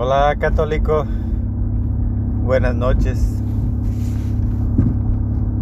Hola 0.00 0.36
católico, 0.38 1.06
buenas 2.44 2.72
noches. 2.72 3.42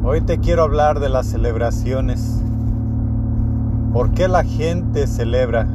Hoy 0.05 0.21
te 0.21 0.41
quiero 0.41 0.62
hablar 0.62 1.01
de 1.01 1.09
las 1.09 1.25
celebraciones. 1.25 2.43
¿Por 3.95 4.11
qué 4.11 4.29
la 4.29 4.45
gente 4.45 5.07
celebra? 5.07 5.67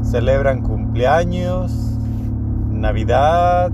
Celebran 0.00 0.62
cumpleaños, 0.62 1.98
Navidad, 2.70 3.70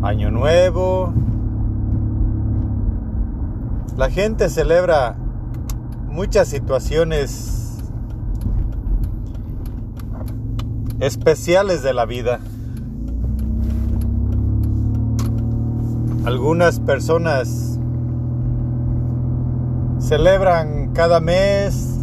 Año 0.00 0.30
Nuevo. 0.30 1.12
La 3.98 4.08
gente 4.08 4.48
celebra 4.48 5.16
muchas 6.08 6.48
situaciones 6.48 7.63
especiales 11.00 11.82
de 11.82 11.92
la 11.92 12.06
vida. 12.06 12.40
Algunas 16.24 16.80
personas 16.80 17.78
celebran 19.98 20.92
cada 20.92 21.20
mes, 21.20 21.98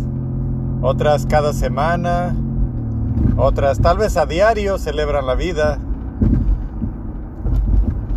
otras 0.81 1.25
cada 1.25 1.53
semana, 1.53 2.35
otras 3.37 3.79
tal 3.79 3.97
vez 3.97 4.17
a 4.17 4.25
diario 4.25 4.77
celebran 4.77 5.25
la 5.25 5.35
vida. 5.35 5.79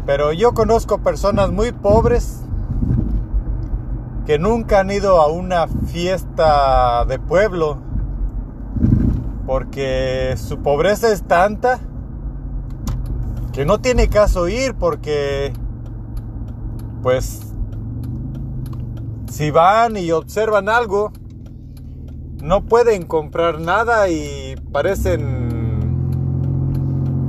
Pero 0.07 0.33
yo 0.33 0.53
conozco 0.53 0.99
personas 0.99 1.51
muy 1.51 1.73
pobres 1.73 2.41
que 4.27 4.39
nunca 4.39 4.81
han 4.81 4.91
ido 4.91 5.21
a 5.21 5.29
una 5.29 5.67
fiesta 5.69 7.05
de 7.07 7.19
pueblo 7.19 7.79
porque 9.47 10.35
su 10.37 10.63
pobreza 10.63 11.13
es 11.13 11.23
tanta 11.23 11.81
que 13.53 13.65
no 13.65 13.81
tiene 13.81 14.09
caso 14.09 14.49
ir 14.49 14.75
porque 14.75 15.53
pues 17.03 17.41
si 19.31 19.51
van 19.51 19.97
y 19.97 20.11
observan 20.13 20.69
algo 20.69 21.13
no 22.45 22.65
pueden 22.67 23.05
comprar 23.05 23.59
nada 23.61 24.09
y 24.11 24.55
parecen 24.71 25.45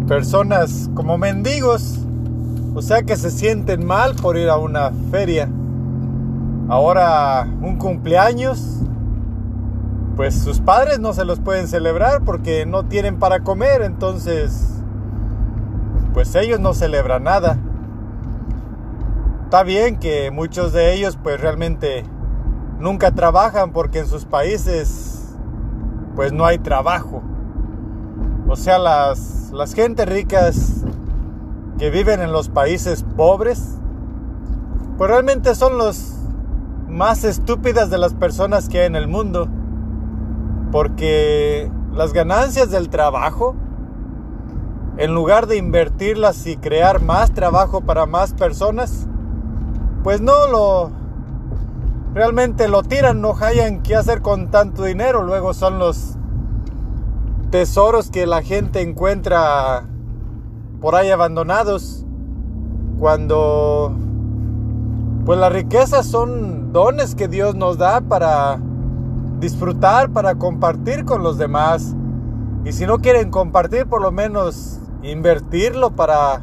personas 0.07 0.89
como 0.93 1.17
mendigos. 1.17 1.99
O 2.73 2.81
sea 2.81 3.03
que 3.03 3.15
se 3.15 3.31
sienten 3.31 3.85
mal 3.85 4.15
por 4.15 4.37
ir 4.37 4.49
a 4.49 4.57
una 4.57 4.91
feria. 5.09 5.49
Ahora 6.67 7.47
un 7.61 7.77
cumpleaños 7.77 8.81
pues 10.15 10.33
sus 10.33 10.61
padres 10.61 10.99
no 10.99 11.13
se 11.13 11.25
los 11.25 11.39
pueden 11.39 11.67
celebrar 11.67 12.23
porque 12.23 12.65
no 12.65 12.85
tienen 12.85 13.19
para 13.19 13.41
comer, 13.41 13.81
entonces 13.81 14.81
pues 16.13 16.33
ellos 16.35 16.59
no 16.59 16.73
celebran 16.73 17.23
nada. 17.23 17.57
Está 19.43 19.63
bien 19.63 19.97
que 19.97 20.31
muchos 20.31 20.71
de 20.71 20.93
ellos 20.93 21.17
pues 21.21 21.39
realmente 21.41 22.05
nunca 22.79 23.11
trabajan 23.11 23.73
porque 23.73 23.99
en 23.99 24.07
sus 24.07 24.25
países 24.25 25.35
pues 26.15 26.31
no 26.31 26.45
hay 26.45 26.59
trabajo. 26.59 27.21
O 28.47 28.55
sea, 28.55 28.77
las, 28.77 29.51
las 29.51 29.73
gentes 29.73 30.07
ricas 30.07 30.85
que 31.77 31.89
viven 31.89 32.21
en 32.21 32.31
los 32.31 32.47
países 32.47 33.03
pobres 33.17 33.75
pues 34.97 35.09
realmente 35.09 35.55
son 35.55 35.77
los 35.77 36.13
más 36.87 37.25
estúpidas 37.25 37.89
de 37.89 37.97
las 37.97 38.13
personas 38.13 38.69
que 38.69 38.79
hay 38.79 38.85
en 38.85 38.95
el 38.95 39.09
mundo 39.09 39.49
porque 40.75 41.71
las 41.93 42.11
ganancias 42.11 42.69
del 42.69 42.89
trabajo, 42.89 43.55
en 44.97 45.15
lugar 45.15 45.47
de 45.47 45.55
invertirlas 45.55 46.45
y 46.47 46.57
crear 46.57 47.01
más 47.01 47.33
trabajo 47.33 47.79
para 47.79 48.05
más 48.05 48.33
personas, 48.33 49.07
pues 50.03 50.19
no 50.19 50.47
lo 50.47 50.91
realmente 52.13 52.67
lo 52.67 52.83
tiran, 52.83 53.21
no 53.21 53.37
hayan 53.39 53.83
qué 53.83 53.95
hacer 53.95 54.21
con 54.21 54.51
tanto 54.51 54.83
dinero. 54.83 55.23
Luego 55.23 55.53
son 55.53 55.79
los 55.79 56.17
tesoros 57.51 58.11
que 58.11 58.27
la 58.27 58.41
gente 58.41 58.81
encuentra 58.81 59.85
por 60.81 60.95
ahí 60.95 61.09
abandonados. 61.09 62.05
Cuando 62.99 63.95
pues 65.25 65.39
las 65.39 65.53
riquezas 65.53 66.05
son 66.05 66.73
dones 66.73 67.15
que 67.15 67.29
Dios 67.29 67.55
nos 67.55 67.77
da 67.77 68.01
para 68.01 68.59
disfrutar, 69.39 70.09
para 70.09 70.35
compartir 70.35 71.05
con 71.05 71.23
los 71.23 71.37
demás. 71.37 71.95
Y 72.63 72.71
si 72.73 72.85
no 72.85 72.99
quieren 72.99 73.29
compartir, 73.31 73.85
por 73.85 74.01
lo 74.01 74.11
menos 74.11 74.79
invertirlo 75.03 75.91
para 75.91 76.41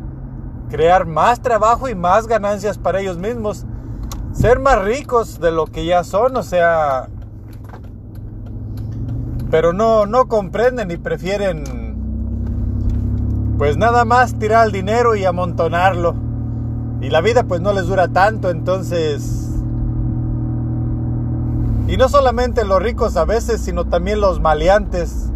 crear 0.70 1.06
más 1.06 1.41
trabajo 1.41 1.88
y 1.88 1.94
más 1.94 2.26
ganancias 2.26 2.78
para 2.78 3.00
ellos 3.00 3.19
mismos. 3.19 3.66
Ser 4.32 4.58
más 4.60 4.82
ricos 4.82 5.41
de 5.41 5.50
lo 5.50 5.66
que 5.66 5.84
ya 5.84 6.04
son, 6.04 6.36
o 6.36 6.42
sea... 6.42 7.08
Pero 9.50 9.74
no, 9.74 10.06
no 10.06 10.28
comprenden 10.28 10.91
y 10.91 10.97
prefieren 10.97 11.82
pues 13.59 13.76
nada 13.76 14.04
más 14.04 14.38
tirar 14.38 14.66
el 14.66 14.72
dinero 14.72 15.14
y 15.14 15.24
amontonarlo. 15.24 16.16
Y 17.00 17.10
la 17.10 17.20
vida 17.20 17.44
pues 17.44 17.60
no 17.60 17.72
les 17.72 17.86
dura 17.86 18.09
tanto, 18.09 18.50
entonces 18.50 19.41
y 21.92 21.98
no 21.98 22.08
solamente 22.08 22.64
los 22.64 22.82
ricos 22.82 23.19
a 23.19 23.26
veces, 23.26 23.60
sino 23.60 23.84
también 23.84 24.19
los 24.19 24.41
maleantes. 24.41 25.30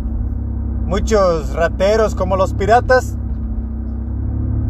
Muchos 0.87 1.53
rateros 1.53 2.15
como 2.15 2.39
los 2.39 2.55
piratas, 2.55 3.19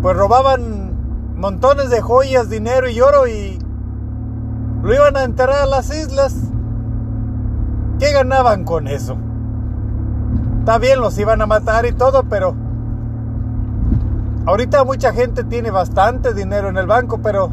pues 0.02 0.16
robaban 0.16 1.36
montones 1.36 1.88
de 1.90 2.00
joyas, 2.00 2.50
dinero 2.50 2.90
y 2.90 3.00
oro 3.00 3.28
y 3.28 3.60
lo 4.82 4.92
iban 4.92 5.16
a 5.16 5.22
enterrar 5.22 5.62
a 5.62 5.66
las 5.66 5.94
islas. 5.94 6.34
¿Qué 8.00 8.12
ganaban 8.12 8.64
con 8.64 8.88
eso? 8.88 9.16
Está 10.58 10.78
bien, 10.78 10.98
los 10.98 11.16
iban 11.20 11.40
a 11.40 11.46
matar 11.46 11.86
y 11.86 11.92
todo, 11.92 12.24
pero 12.24 12.56
ahorita 14.44 14.82
mucha 14.82 15.12
gente 15.12 15.44
tiene 15.44 15.70
bastante 15.70 16.34
dinero 16.34 16.68
en 16.68 16.78
el 16.78 16.88
banco, 16.88 17.20
pero 17.22 17.48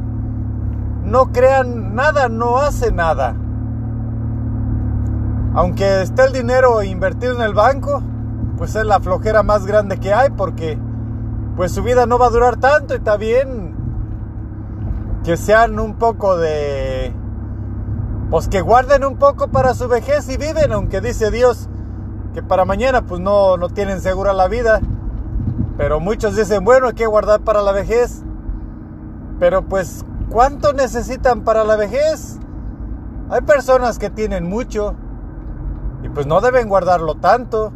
no 1.03 1.31
crean 1.31 1.94
nada, 1.94 2.29
no 2.29 2.57
hace 2.57 2.91
nada 2.91 3.35
aunque 5.53 6.01
esté 6.01 6.25
el 6.25 6.33
dinero 6.33 6.81
invertido 6.83 7.35
en 7.35 7.41
el 7.41 7.53
banco, 7.53 8.01
pues 8.57 8.75
es 8.75 8.85
la 8.85 8.99
flojera 8.99 9.43
más 9.43 9.65
grande 9.65 9.97
que 9.97 10.13
hay 10.13 10.29
porque 10.31 10.77
pues 11.55 11.71
su 11.71 11.83
vida 11.83 12.05
no 12.05 12.17
va 12.17 12.27
a 12.27 12.31
durar 12.31 12.57
tanto 12.57 12.93
y 12.93 12.97
está 12.97 13.17
bien 13.17 13.75
que 15.23 15.37
sean 15.37 15.79
un 15.79 15.95
poco 15.95 16.37
de 16.37 17.13
pues 18.29 18.47
que 18.47 18.61
guarden 18.61 19.05
un 19.05 19.17
poco 19.17 19.49
para 19.49 19.73
su 19.75 19.87
vejez 19.87 20.27
y 20.29 20.37
viven, 20.37 20.71
aunque 20.71 21.01
dice 21.01 21.29
Dios 21.29 21.69
que 22.33 22.41
para 22.41 22.65
mañana 22.65 23.03
pues 23.03 23.21
no, 23.21 23.57
no 23.57 23.69
tienen 23.69 24.01
segura 24.01 24.33
la 24.33 24.47
vida. 24.47 24.81
Pero 25.77 25.99
muchos 25.99 26.35
dicen, 26.35 26.63
bueno, 26.63 26.87
hay 26.87 26.93
que 26.93 27.05
guardar 27.05 27.41
para 27.41 27.61
la 27.61 27.71
vejez. 27.71 28.23
Pero 29.39 29.63
pues, 29.63 30.05
¿cuánto 30.29 30.73
necesitan 30.73 31.41
para 31.41 31.63
la 31.63 31.75
vejez? 31.75 32.39
Hay 33.29 33.41
personas 33.41 33.97
que 33.99 34.09
tienen 34.09 34.47
mucho, 34.47 34.95
y 36.03 36.09
pues 36.09 36.27
no 36.27 36.41
deben 36.41 36.67
guardarlo 36.67 37.15
tanto. 37.15 37.71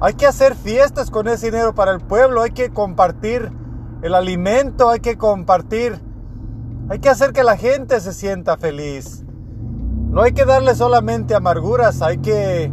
Hay 0.00 0.14
que 0.14 0.26
hacer 0.26 0.54
fiestas 0.54 1.10
con 1.10 1.28
ese 1.28 1.46
dinero 1.46 1.74
para 1.74 1.92
el 1.92 2.00
pueblo, 2.00 2.42
hay 2.42 2.50
que 2.50 2.70
compartir 2.70 3.50
el 4.02 4.14
alimento, 4.14 4.90
hay 4.90 5.00
que 5.00 5.16
compartir, 5.16 5.98
hay 6.88 6.98
que 6.98 7.08
hacer 7.08 7.32
que 7.32 7.44
la 7.44 7.56
gente 7.56 8.00
se 8.00 8.12
sienta 8.12 8.56
feliz. 8.56 9.24
No 10.10 10.22
hay 10.22 10.32
que 10.32 10.44
darle 10.44 10.74
solamente 10.74 11.34
amarguras, 11.34 12.02
hay 12.02 12.18
que... 12.18 12.70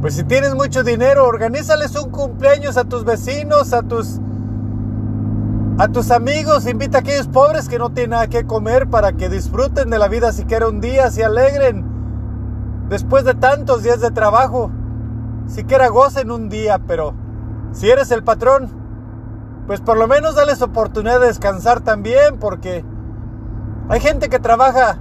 Pues 0.00 0.14
si 0.14 0.24
tienes 0.24 0.54
mucho 0.54 0.84
dinero, 0.84 1.26
organízales 1.26 1.96
un 1.96 2.10
cumpleaños 2.10 2.76
a 2.76 2.84
tus 2.84 3.04
vecinos, 3.04 3.72
a 3.72 3.82
tus 3.82 4.20
a 5.76 5.88
tus 5.88 6.12
amigos, 6.12 6.68
invita 6.68 6.98
a 6.98 7.00
aquellos 7.00 7.26
pobres 7.26 7.68
que 7.68 7.78
no 7.80 7.90
tienen 7.92 8.10
nada 8.10 8.28
que 8.28 8.46
comer 8.46 8.88
para 8.88 9.14
que 9.14 9.28
disfruten 9.28 9.90
de 9.90 9.98
la 9.98 10.06
vida 10.06 10.30
siquiera 10.30 10.68
un 10.68 10.80
día, 10.80 11.10
se 11.10 11.24
alegren 11.24 11.93
después 12.88 13.24
de 13.24 13.34
tantos 13.34 13.82
días 13.82 14.00
de 14.00 14.10
trabajo, 14.10 14.70
siquiera 15.46 15.88
gocen 15.88 16.30
un 16.30 16.48
día, 16.48 16.78
pero 16.86 17.14
si 17.72 17.90
eres 17.90 18.10
el 18.10 18.22
patrón, 18.22 18.70
pues 19.66 19.80
por 19.80 19.96
lo 19.96 20.06
menos 20.06 20.34
dales 20.34 20.62
oportunidad 20.62 21.20
de 21.20 21.26
descansar 21.26 21.80
también, 21.80 22.38
porque 22.38 22.84
hay 23.88 24.00
gente 24.00 24.28
que 24.28 24.38
trabaja 24.38 24.98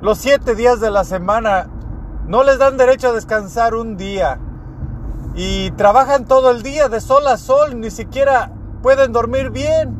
los 0.00 0.18
siete 0.18 0.54
días 0.54 0.80
de 0.80 0.90
la 0.90 1.04
semana, 1.04 1.68
no 2.26 2.42
les 2.44 2.58
dan 2.58 2.76
derecho 2.76 3.08
a 3.08 3.12
descansar 3.12 3.74
un 3.74 3.96
día 3.96 4.38
y 5.34 5.70
trabajan 5.72 6.24
todo 6.24 6.50
el 6.50 6.62
día 6.62 6.88
de 6.88 7.00
sol 7.00 7.26
a 7.26 7.36
sol, 7.36 7.80
ni 7.80 7.90
siquiera 7.90 8.52
pueden 8.82 9.12
dormir 9.12 9.50
bien, 9.50 9.96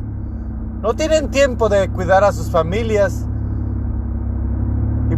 no 0.81 0.93
tienen 0.93 1.29
tiempo 1.29 1.69
de 1.69 1.89
cuidar 1.89 2.23
a 2.23 2.31
sus 2.31 2.49
familias 2.51 3.25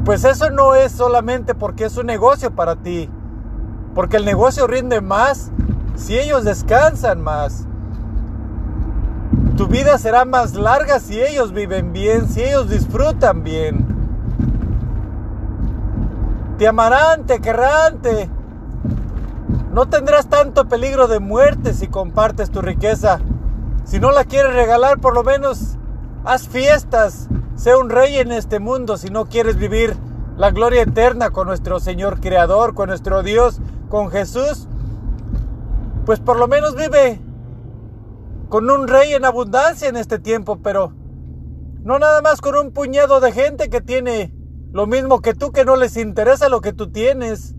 pues 0.03 0.23
eso 0.23 0.49
no 0.49 0.75
es 0.75 0.91
solamente 0.91 1.53
porque 1.53 1.85
es 1.85 1.97
un 1.97 2.07
negocio 2.07 2.51
para 2.51 2.75
ti, 2.75 3.09
porque 3.93 4.17
el 4.17 4.25
negocio 4.25 4.67
rinde 4.67 5.01
más 5.01 5.51
si 5.95 6.17
ellos 6.17 6.43
descansan 6.43 7.21
más. 7.21 7.67
Tu 9.57 9.67
vida 9.67 9.97
será 9.97 10.25
más 10.25 10.55
larga 10.55 10.99
si 10.99 11.21
ellos 11.21 11.53
viven 11.53 11.93
bien, 11.93 12.27
si 12.27 12.41
ellos 12.41 12.69
disfrutan 12.69 13.43
bien. 13.43 13.85
Te 16.57 16.67
amarán, 16.67 17.25
te 17.25 17.39
querrán, 17.41 17.99
No 19.73 19.87
tendrás 19.87 20.27
tanto 20.27 20.67
peligro 20.67 21.07
de 21.07 21.19
muerte 21.19 21.73
si 21.73 21.87
compartes 21.87 22.49
tu 22.49 22.61
riqueza. 22.61 23.19
Si 23.83 23.99
no 23.99 24.11
la 24.11 24.23
quieres 24.23 24.53
regalar, 24.53 24.99
por 24.99 25.13
lo 25.13 25.23
menos 25.23 25.77
haz 26.23 26.47
fiestas. 26.47 27.27
Sé 27.61 27.75
un 27.75 27.91
rey 27.91 28.15
en 28.15 28.31
este 28.31 28.59
mundo 28.59 28.97
si 28.97 29.11
no 29.11 29.27
quieres 29.27 29.55
vivir 29.55 29.95
la 30.35 30.49
gloria 30.49 30.81
eterna 30.81 31.29
con 31.29 31.45
nuestro 31.45 31.79
Señor 31.79 32.19
Creador, 32.19 32.73
con 32.73 32.89
nuestro 32.89 33.21
Dios, 33.21 33.61
con 33.87 34.09
Jesús. 34.09 34.67
Pues 36.03 36.19
por 36.19 36.39
lo 36.39 36.47
menos 36.47 36.75
vive 36.75 37.21
con 38.49 38.67
un 38.67 38.87
rey 38.87 39.13
en 39.13 39.25
abundancia 39.25 39.87
en 39.87 39.95
este 39.95 40.17
tiempo, 40.17 40.57
pero 40.63 40.95
no 41.83 41.99
nada 41.99 42.23
más 42.23 42.41
con 42.41 42.55
un 42.55 42.71
puñado 42.71 43.19
de 43.19 43.31
gente 43.31 43.69
que 43.69 43.79
tiene 43.79 44.33
lo 44.71 44.87
mismo 44.87 45.21
que 45.21 45.35
tú, 45.35 45.51
que 45.51 45.63
no 45.63 45.75
les 45.75 45.97
interesa 45.97 46.49
lo 46.49 46.61
que 46.61 46.73
tú 46.73 46.91
tienes. 46.91 47.53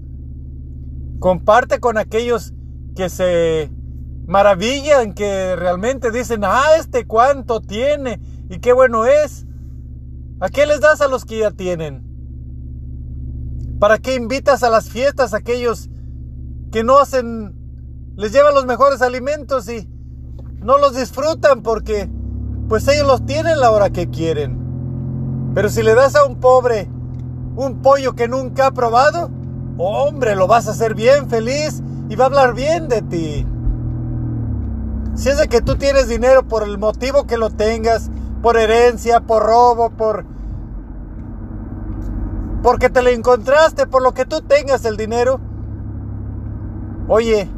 Comparte 1.21 1.79
con 1.79 1.97
aquellos 1.97 2.55
que 2.97 3.09
se 3.09 3.71
maravillan, 4.27 5.15
que 5.15 5.55
realmente 5.55 6.11
dicen, 6.11 6.41
ah, 6.43 6.75
este 6.77 7.07
cuánto 7.07 7.61
tiene 7.61 8.21
y 8.51 8.59
qué 8.59 8.73
bueno 8.73 9.07
es. 9.07 9.47
¿A 10.43 10.49
qué 10.49 10.67
les 10.67 10.81
das 10.81 11.01
a 11.01 11.07
los 11.07 11.25
que 11.25 11.39
ya 11.39 11.53
tienen? 11.53 12.03
¿Para 13.79 13.99
qué 13.99 14.17
invitas 14.17 14.65
a 14.65 14.71
las 14.71 14.89
fiestas 14.89 15.35
a 15.35 15.37
aquellos 15.37 15.89
que 16.73 16.83
no 16.83 16.99
hacen, 16.99 17.55
les 18.17 18.33
llevan 18.33 18.53
los 18.53 18.67
mejores 18.67 19.03
alimentos 19.03 19.69
y 19.69 19.89
no 20.59 20.79
los 20.79 20.97
disfrutan 20.97 21.63
porque 21.63 22.11
pues 22.69 22.89
ellos 22.89 23.07
los 23.07 23.25
tienen 23.25 23.61
la 23.61 23.71
hora 23.71 23.91
que 23.91 24.11
quieren. 24.11 25.53
Pero 25.55 25.69
si 25.69 25.85
le 25.85 25.95
das 25.95 26.17
a 26.17 26.25
un 26.25 26.41
pobre 26.41 26.91
un 27.55 27.81
pollo 27.81 28.17
que 28.17 28.27
nunca 28.27 28.67
ha 28.67 28.71
probado, 28.73 29.31
hombre, 29.79 30.35
lo 30.35 30.49
vas 30.49 30.67
a 30.67 30.73
hacer 30.73 30.97
bien 30.97 31.31
feliz 31.31 31.85
y 32.09 32.17
va 32.17 32.25
a 32.25 32.27
hablar 32.27 32.55
bien 32.55 32.89
de 32.89 33.03
ti. 33.03 33.47
Si 35.15 35.29
es 35.29 35.39
de 35.39 35.47
que 35.47 35.61
tú 35.61 35.77
tienes 35.77 36.09
dinero 36.09 36.49
por 36.49 36.65
el 36.65 36.79
motivo 36.79 37.29
que 37.29 37.37
lo 37.37 37.51
tengas, 37.51 38.11
por 38.43 38.57
herencia, 38.57 39.21
por 39.21 39.45
robo, 39.45 39.91
por 39.91 40.32
porque 42.63 42.91
te 42.91 43.03
lo 43.03 43.11
encontraste, 43.11 43.87
por 43.87 44.03
lo 44.03 44.15
que 44.15 44.25
tú 44.25 44.41
tengas 44.41 44.85
el 44.85 44.97
dinero, 44.97 45.41
oye, 47.09 47.51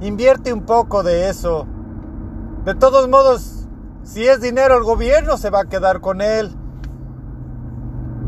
invierte 0.00 0.52
un 0.52 0.62
poco 0.62 1.02
de 1.02 1.28
eso. 1.28 1.66
De 2.64 2.74
todos 2.74 3.08
modos, 3.08 3.68
si 4.02 4.26
es 4.26 4.40
dinero, 4.40 4.76
el 4.76 4.84
gobierno 4.84 5.36
se 5.36 5.50
va 5.50 5.60
a 5.60 5.64
quedar 5.66 6.00
con 6.00 6.22
él. 6.22 6.54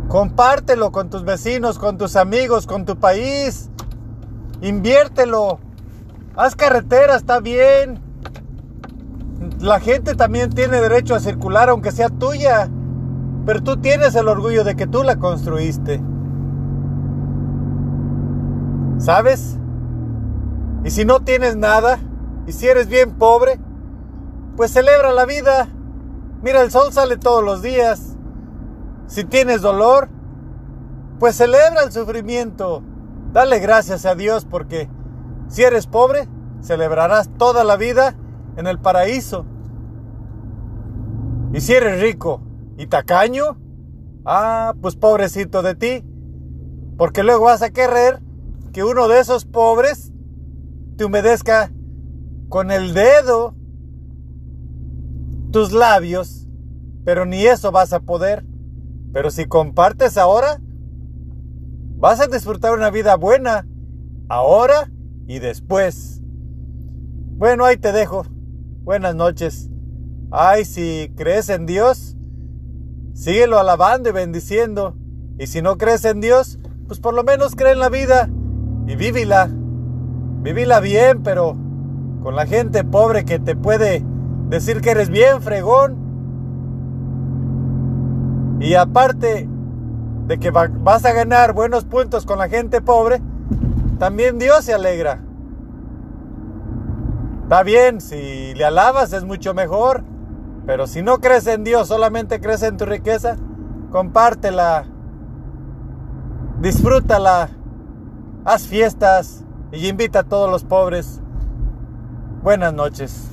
Compártelo 0.08 0.92
con 0.92 1.08
tus 1.08 1.24
vecinos, 1.24 1.78
con 1.78 1.96
tus 1.96 2.16
amigos, 2.16 2.66
con 2.66 2.84
tu 2.84 2.96
país. 2.98 3.70
Inviértelo. 4.60 5.58
Haz 6.36 6.54
carretera, 6.54 7.16
está 7.16 7.40
bien. 7.40 8.02
La 9.60 9.80
gente 9.80 10.14
también 10.14 10.50
tiene 10.50 10.80
derecho 10.80 11.14
a 11.14 11.20
circular 11.20 11.70
aunque 11.70 11.92
sea 11.92 12.08
tuya. 12.08 12.68
Pero 13.46 13.62
tú 13.62 13.78
tienes 13.78 14.14
el 14.14 14.28
orgullo 14.28 14.64
de 14.64 14.76
que 14.76 14.86
tú 14.86 15.02
la 15.02 15.16
construiste. 15.16 16.00
¿Sabes? 18.98 19.58
Y 20.84 20.90
si 20.90 21.04
no 21.04 21.20
tienes 21.20 21.56
nada, 21.56 21.98
y 22.46 22.52
si 22.52 22.68
eres 22.68 22.88
bien 22.88 23.12
pobre, 23.12 23.58
pues 24.56 24.72
celebra 24.72 25.12
la 25.12 25.24
vida. 25.24 25.68
Mira, 26.42 26.62
el 26.62 26.70
sol 26.70 26.92
sale 26.92 27.16
todos 27.16 27.42
los 27.42 27.62
días. 27.62 28.16
Si 29.06 29.24
tienes 29.24 29.62
dolor, 29.62 30.08
pues 31.18 31.36
celebra 31.36 31.82
el 31.84 31.92
sufrimiento. 31.92 32.82
Dale 33.32 33.58
gracias 33.58 34.04
a 34.06 34.14
Dios 34.14 34.44
porque 34.44 34.88
si 35.48 35.62
eres 35.62 35.86
pobre, 35.86 36.28
celebrarás 36.62 37.30
toda 37.38 37.64
la 37.64 37.76
vida 37.76 38.14
en 38.56 38.66
el 38.66 38.78
paraíso. 38.78 39.46
Y 41.52 41.60
si 41.60 41.74
eres 41.74 42.00
rico 42.00 42.42
y 42.80 42.86
tacaño, 42.86 43.58
ah, 44.24 44.74
pues 44.80 44.96
pobrecito 44.96 45.60
de 45.60 45.74
ti, 45.74 46.02
porque 46.96 47.22
luego 47.22 47.44
vas 47.44 47.60
a 47.60 47.68
querer 47.68 48.22
que 48.72 48.84
uno 48.84 49.06
de 49.06 49.20
esos 49.20 49.44
pobres 49.44 50.14
te 50.96 51.04
humedezca 51.04 51.70
con 52.48 52.70
el 52.70 52.94
dedo 52.94 53.54
tus 55.52 55.72
labios, 55.72 56.48
pero 57.04 57.26
ni 57.26 57.44
eso 57.44 57.70
vas 57.70 57.92
a 57.92 58.00
poder. 58.00 58.46
Pero 59.12 59.30
si 59.30 59.44
compartes 59.44 60.16
ahora, 60.16 60.58
vas 61.98 62.18
a 62.20 62.28
disfrutar 62.28 62.72
una 62.72 62.90
vida 62.90 63.16
buena, 63.16 63.68
ahora 64.30 64.90
y 65.26 65.38
después. 65.38 66.22
Bueno, 67.36 67.66
ahí 67.66 67.76
te 67.76 67.92
dejo. 67.92 68.24
Buenas 68.84 69.14
noches. 69.14 69.68
Ay, 70.30 70.64
si 70.64 71.12
crees 71.14 71.50
en 71.50 71.66
Dios, 71.66 72.16
síguelo 73.20 73.58
alabando 73.58 74.08
y 74.08 74.12
bendiciendo. 74.12 74.96
Y 75.38 75.46
si 75.46 75.60
no 75.60 75.76
crees 75.76 76.04
en 76.06 76.20
Dios, 76.20 76.58
pues 76.86 77.00
por 77.00 77.12
lo 77.14 77.22
menos 77.22 77.54
cree 77.54 77.72
en 77.72 77.78
la 77.78 77.90
vida 77.90 78.30
y 78.86 78.96
vívila. 78.96 79.48
Vívila 80.42 80.80
bien, 80.80 81.22
pero 81.22 81.54
con 82.22 82.34
la 82.34 82.46
gente 82.46 82.82
pobre 82.82 83.26
que 83.26 83.38
te 83.38 83.54
puede 83.56 84.02
decir 84.48 84.80
que 84.80 84.92
eres 84.92 85.10
bien 85.10 85.42
fregón. 85.42 85.98
Y 88.58 88.74
aparte 88.74 89.48
de 90.26 90.38
que 90.38 90.50
vas 90.50 91.04
a 91.04 91.12
ganar 91.12 91.52
buenos 91.52 91.84
puntos 91.84 92.24
con 92.24 92.38
la 92.38 92.48
gente 92.48 92.80
pobre, 92.80 93.20
también 93.98 94.38
Dios 94.38 94.64
se 94.64 94.72
alegra. 94.72 95.22
Está 97.42 97.62
bien, 97.64 98.00
si 98.00 98.54
le 98.54 98.64
alabas 98.64 99.12
es 99.12 99.24
mucho 99.24 99.52
mejor, 99.52 100.04
pero 100.66 100.86
si 100.86 101.02
no 101.02 101.18
crees 101.18 101.46
en 101.46 101.64
Dios, 101.64 101.88
solamente 101.88 102.40
crees 102.40 102.62
en 102.62 102.76
tu 102.76 102.84
riqueza, 102.84 103.36
compártela, 103.90 104.84
disfrútala, 106.60 107.48
haz 108.44 108.66
fiestas 108.66 109.44
y 109.72 109.88
invita 109.88 110.20
a 110.20 110.24
todos 110.24 110.50
los 110.50 110.64
pobres. 110.64 111.20
Buenas 112.42 112.72
noches. 112.72 113.28